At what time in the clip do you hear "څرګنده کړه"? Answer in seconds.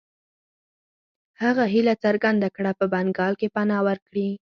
2.03-2.71